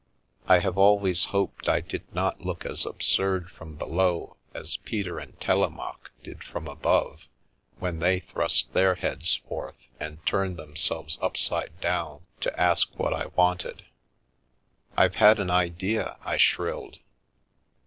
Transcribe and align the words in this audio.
I 0.47 0.57
have 0.61 0.79
always 0.79 1.25
hoped 1.25 1.69
I 1.69 1.79
did 1.79 2.11
not 2.11 2.41
look 2.43 2.65
as 2.65 2.87
absurd 2.87 3.51
from 3.51 3.75
below 3.75 4.35
as 4.51 4.77
Peter 4.77 5.19
and 5.19 5.39
Telemaque 5.39 6.09
did 6.23 6.43
from 6.43 6.67
above, 6.67 7.27
when 7.77 7.99
they 7.99 8.21
thrust 8.21 8.73
their 8.73 8.95
heads 8.95 9.35
forth 9.47 9.75
and 9.99 10.25
turned 10.25 10.57
themselves 10.57 11.19
upside 11.21 11.79
down 11.81 12.25
to 12.39 12.59
ask 12.59 12.97
what 12.97 13.13
I 13.13 13.27
wanted." 13.35 13.85
I've 14.97 15.13
had 15.17 15.37
an 15.39 15.51
idea," 15.51 16.17
I 16.23 16.37
shrilled. 16.37 16.97